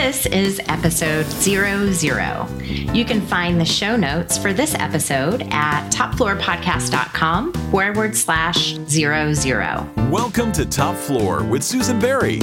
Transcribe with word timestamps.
This 0.00 0.26
is 0.26 0.60
episode 0.68 1.26
00. 1.26 2.46
You 2.94 3.04
can 3.04 3.20
find 3.20 3.60
the 3.60 3.64
show 3.64 3.96
notes 3.96 4.38
for 4.38 4.52
this 4.52 4.76
episode 4.76 5.42
at 5.50 5.90
topfloorpodcast.com 5.90 7.52
forward 7.72 8.16
slash 8.16 8.76
00. 8.86 9.90
Welcome 10.08 10.52
to 10.52 10.64
Top 10.64 10.94
Floor 10.94 11.42
with 11.42 11.64
Susan 11.64 11.98
Berry. 11.98 12.38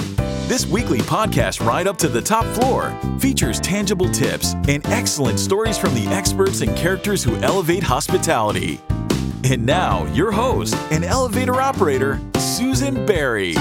This 0.48 0.68
weekly 0.68 1.00
podcast 1.00 1.66
ride 1.66 1.88
up 1.88 1.98
to 2.00 2.10
the 2.10 2.22
top 2.22 2.46
floor 2.58 2.94
features 3.20 3.62
tangible 3.62 4.12
tips 4.12 4.54
and 4.68 4.86
excellent 4.88 5.40
stories 5.40 5.78
from 5.78 5.96
the 5.96 6.06
experts 6.08 6.60
and 6.60 6.76
characters 6.76 7.24
who 7.24 7.38
elevate 7.38 7.84
hospitality. 7.84 8.82
And 9.46 9.66
now, 9.66 10.04
your 10.14 10.32
host 10.32 10.76
and 10.92 11.06
elevator 11.06 11.62
operator, 11.62 12.20
Susan 12.38 13.06
Berry. 13.06 13.56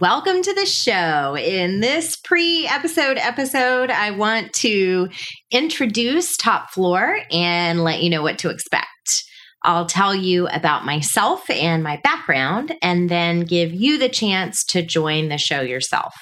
Welcome 0.00 0.42
to 0.42 0.52
the 0.52 0.66
show. 0.66 1.38
In 1.38 1.80
this 1.80 2.16
pre 2.16 2.66
episode 2.66 3.16
episode, 3.16 3.90
I 3.90 4.10
want 4.10 4.52
to 4.56 5.08
introduce 5.50 6.36
Top 6.36 6.70
Floor 6.70 7.20
and 7.30 7.82
let 7.82 8.02
you 8.02 8.10
know 8.10 8.22
what 8.22 8.38
to 8.40 8.50
expect. 8.50 9.24
I'll 9.62 9.86
tell 9.86 10.14
you 10.14 10.48
about 10.48 10.84
myself 10.84 11.48
and 11.48 11.82
my 11.82 11.98
background, 12.04 12.76
and 12.82 13.08
then 13.08 13.40
give 13.40 13.72
you 13.72 13.96
the 13.96 14.10
chance 14.10 14.64
to 14.66 14.82
join 14.82 15.30
the 15.30 15.38
show 15.38 15.62
yourself. 15.62 16.12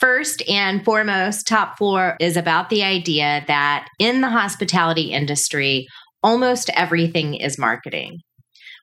First 0.00 0.42
and 0.48 0.84
foremost, 0.84 1.46
Top 1.46 1.78
Floor 1.78 2.16
is 2.18 2.36
about 2.36 2.68
the 2.68 2.82
idea 2.82 3.44
that 3.46 3.86
in 4.00 4.22
the 4.22 4.30
hospitality 4.30 5.12
industry, 5.12 5.86
almost 6.24 6.68
everything 6.74 7.34
is 7.34 7.60
marketing 7.60 8.18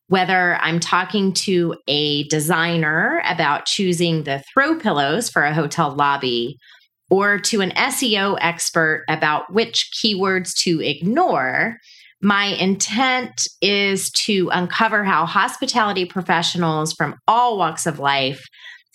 whether 0.08 0.56
I'm 0.56 0.80
talking 0.80 1.34
to 1.34 1.76
a 1.88 2.24
designer 2.26 3.22
about 3.26 3.66
choosing 3.66 4.24
the 4.24 4.44
throw 4.54 4.78
pillows 4.78 5.30
for 5.30 5.44
a 5.44 5.54
hotel 5.54 5.96
lobby 5.96 6.58
or 7.10 7.40
to 7.40 7.62
an 7.62 7.72
SEO 7.72 8.38
expert 8.42 9.06
about 9.10 9.54
which 9.54 9.92
keywords 9.96 10.54
to 10.64 10.82
ignore, 10.82 11.78
my 12.22 12.46
intent 12.46 13.48
is 13.62 14.10
to 14.12 14.50
uncover 14.52 15.04
how 15.04 15.26
hospitality 15.26 16.06
professionals 16.06 16.94
from 16.94 17.16
all 17.28 17.58
walks 17.58 17.86
of 17.86 18.00
life 18.00 18.44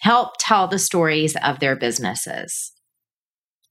help 0.01 0.31
tell 0.39 0.67
the 0.67 0.78
stories 0.78 1.36
of 1.45 1.61
their 1.61 1.77
businesses. 1.77 2.73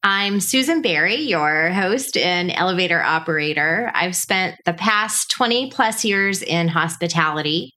I'm 0.01 0.39
Susan 0.39 0.81
Berry, 0.81 1.15
your 1.15 1.71
host 1.71 2.15
and 2.15 2.51
elevator 2.51 3.01
operator. 3.01 3.91
I've 3.93 4.15
spent 4.15 4.55
the 4.65 4.73
past 4.73 5.29
20 5.31 5.71
plus 5.71 6.05
years 6.05 6.41
in 6.41 6.69
hospitality, 6.69 7.73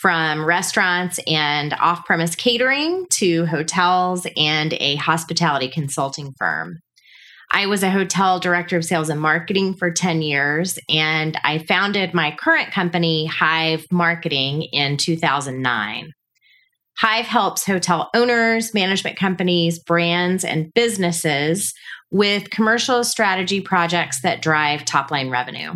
from 0.00 0.44
restaurants 0.44 1.18
and 1.26 1.74
off 1.74 2.04
premise 2.04 2.34
catering 2.34 3.06
to 3.10 3.46
hotels 3.46 4.26
and 4.36 4.72
a 4.74 4.96
hospitality 4.96 5.68
consulting 5.68 6.32
firm. 6.38 6.78
I 7.50 7.66
was 7.66 7.82
a 7.82 7.90
hotel 7.90 8.40
director 8.40 8.78
of 8.78 8.84
sales 8.84 9.10
and 9.10 9.20
marketing 9.20 9.74
for 9.74 9.90
10 9.90 10.22
years, 10.22 10.78
and 10.88 11.38
I 11.44 11.58
founded 11.58 12.14
my 12.14 12.34
current 12.38 12.72
company, 12.72 13.26
Hive 13.26 13.84
Marketing, 13.90 14.62
in 14.72 14.96
2009. 14.96 16.12
Hive 16.98 17.26
helps 17.26 17.66
hotel 17.66 18.10
owners, 18.14 18.74
management 18.74 19.16
companies, 19.16 19.78
brands, 19.78 20.44
and 20.44 20.72
businesses 20.74 21.72
with 22.10 22.50
commercial 22.50 23.02
strategy 23.02 23.60
projects 23.60 24.20
that 24.22 24.42
drive 24.42 24.84
top 24.84 25.10
line 25.10 25.30
revenue. 25.30 25.72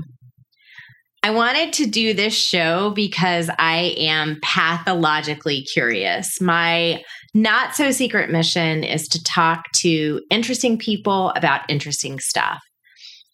I 1.23 1.31
wanted 1.31 1.73
to 1.73 1.87
do 1.87 2.15
this 2.15 2.35
show 2.35 2.91
because 2.91 3.51
I 3.59 3.95
am 3.99 4.39
pathologically 4.43 5.63
curious. 5.63 6.41
My 6.41 7.03
not 7.35 7.75
so 7.75 7.91
secret 7.91 8.31
mission 8.31 8.85
is 8.85 9.09
to 9.09 9.23
talk 9.25 9.65
to 9.79 10.21
interesting 10.31 10.79
people 10.79 11.31
about 11.31 11.69
interesting 11.69 12.21
stuff. 12.21 12.61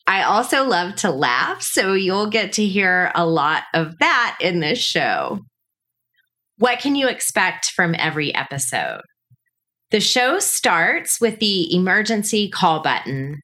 I 0.07 0.23
also 0.23 0.65
love 0.65 0.97
to 0.97 1.11
laugh, 1.11 1.63
so 1.63 1.93
you'll 1.93 2.31
get 2.31 2.55
to 2.55 2.67
hear 2.67 3.13
a 3.15 3.27
lot 3.27 3.65
of 3.75 3.99
that 3.99 4.39
in 4.41 4.61
this 4.61 4.79
show. 4.79 5.41
What 6.59 6.79
can 6.79 6.95
you 6.95 7.09
expect 7.09 7.71
from 7.71 7.95
every 7.99 8.35
episode? 8.35 9.03
The 9.91 10.01
show 10.01 10.39
starts 10.39 11.21
with 11.21 11.39
the 11.39 11.75
emergency 11.75 12.49
call 12.49 12.83
button. 12.83 13.41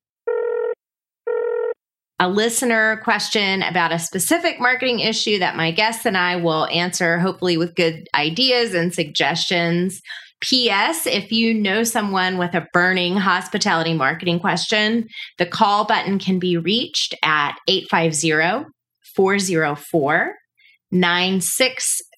A 2.20 2.28
listener 2.28 3.00
question 3.04 3.62
about 3.62 3.92
a 3.92 3.98
specific 3.98 4.60
marketing 4.60 5.00
issue 5.00 5.38
that 5.38 5.56
my 5.56 5.70
guests 5.70 6.04
and 6.04 6.16
I 6.16 6.36
will 6.36 6.66
answer, 6.66 7.18
hopefully 7.18 7.56
with 7.56 7.76
good 7.76 8.08
ideas 8.14 8.74
and 8.74 8.92
suggestions. 8.92 10.00
P.S. 10.40 11.06
If 11.06 11.32
you 11.32 11.52
know 11.54 11.84
someone 11.84 12.38
with 12.38 12.54
a 12.54 12.66
burning 12.72 13.16
hospitality 13.16 13.94
marketing 13.94 14.40
question, 14.40 15.08
the 15.38 15.46
call 15.46 15.84
button 15.84 16.18
can 16.18 16.38
be 16.38 16.56
reached 16.56 17.14
at 17.22 17.56
850 17.68 18.70
404 19.14 20.34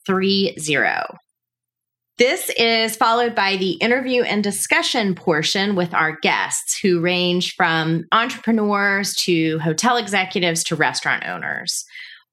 9630. 0.08 1.16
This 2.18 2.50
is 2.58 2.96
followed 2.96 3.34
by 3.34 3.56
the 3.56 3.72
interview 3.80 4.22
and 4.22 4.44
discussion 4.44 5.14
portion 5.14 5.74
with 5.74 5.94
our 5.94 6.18
guests, 6.20 6.78
who 6.78 7.00
range 7.00 7.54
from 7.54 8.04
entrepreneurs 8.12 9.14
to 9.24 9.58
hotel 9.60 9.96
executives 9.96 10.62
to 10.64 10.76
restaurant 10.76 11.26
owners. 11.26 11.86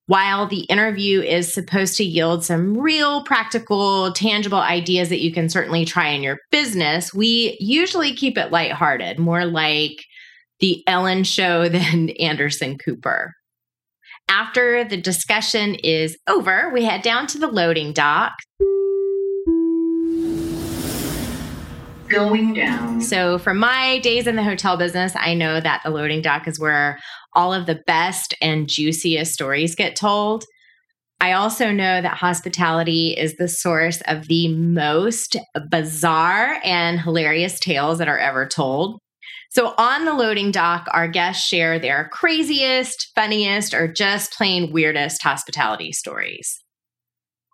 While 0.07 0.45
the 0.45 0.63
interview 0.63 1.21
is 1.21 1.53
supposed 1.53 1.95
to 1.97 2.03
yield 2.03 2.43
some 2.43 2.77
real 2.77 3.23
practical, 3.23 4.11
tangible 4.11 4.59
ideas 4.59 5.07
that 5.07 5.21
you 5.21 5.31
can 5.31 5.47
certainly 5.47 5.85
try 5.85 6.09
in 6.09 6.21
your 6.21 6.39
business, 6.51 7.13
we 7.13 7.55
usually 7.61 8.13
keep 8.13 8.37
it 8.37 8.51
lighthearted, 8.51 9.19
more 9.19 9.45
like 9.45 10.03
the 10.59 10.83
Ellen 10.85 11.23
show 11.23 11.69
than 11.69 12.09
Anderson 12.19 12.77
Cooper. 12.77 13.33
After 14.29 14.83
the 14.83 14.97
discussion 14.97 15.75
is 15.75 16.17
over, 16.27 16.69
we 16.73 16.83
head 16.83 17.01
down 17.01 17.27
to 17.27 17.37
the 17.37 17.47
loading 17.47 17.93
dock. 17.93 18.33
Going 22.09 22.53
down. 22.53 22.99
So, 22.99 23.37
from 23.37 23.57
my 23.57 23.99
days 23.99 24.27
in 24.27 24.35
the 24.35 24.43
hotel 24.43 24.75
business, 24.75 25.13
I 25.15 25.33
know 25.33 25.61
that 25.61 25.81
the 25.83 25.91
loading 25.91 26.21
dock 26.21 26.45
is 26.45 26.59
where 26.59 26.99
all 27.33 27.53
of 27.53 27.67
the 27.67 27.81
best 27.87 28.33
and 28.41 28.67
juiciest 28.67 29.33
stories 29.33 29.75
get 29.75 29.95
told. 29.95 30.43
I 31.21 31.31
also 31.31 31.71
know 31.71 32.01
that 32.01 32.17
hospitality 32.17 33.15
is 33.17 33.37
the 33.37 33.47
source 33.47 34.01
of 34.07 34.27
the 34.27 34.49
most 34.49 35.37
bizarre 35.69 36.59
and 36.63 36.99
hilarious 36.99 37.59
tales 37.59 37.97
that 37.99 38.09
are 38.09 38.19
ever 38.19 38.45
told. 38.45 38.99
So 39.49 39.73
on 39.77 40.05
the 40.05 40.13
loading 40.13 40.51
dock, 40.51 40.87
our 40.91 41.07
guests 41.07 41.47
share 41.47 41.79
their 41.79 42.09
craziest, 42.11 43.11
funniest, 43.15 43.73
or 43.73 43.87
just 43.87 44.33
plain 44.33 44.71
weirdest 44.71 45.23
hospitality 45.23 45.91
stories. 45.91 46.63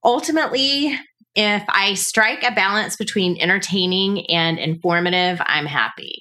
Ultimately, 0.04 1.00
if 1.36 1.64
I 1.70 1.94
strike 1.94 2.44
a 2.44 2.52
balance 2.52 2.96
between 2.96 3.40
entertaining 3.40 4.30
and 4.30 4.60
informative, 4.60 5.42
I'm 5.46 5.66
happy. 5.66 6.16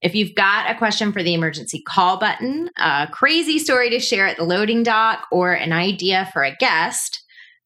If 0.00 0.14
you've 0.14 0.34
got 0.34 0.70
a 0.70 0.76
question 0.76 1.12
for 1.12 1.22
the 1.22 1.34
emergency 1.34 1.82
call 1.86 2.18
button, 2.18 2.70
a 2.78 3.08
crazy 3.10 3.58
story 3.58 3.90
to 3.90 3.98
share 3.98 4.26
at 4.26 4.36
the 4.36 4.44
loading 4.44 4.82
dock, 4.82 5.26
or 5.32 5.52
an 5.52 5.72
idea 5.72 6.28
for 6.32 6.44
a 6.44 6.54
guest, 6.56 7.22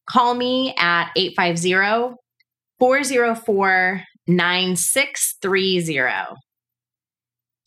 call 0.08 0.34
me 0.34 0.74
at 0.78 1.10
850 1.16 2.14
404 2.78 4.02
9630. 4.28 6.38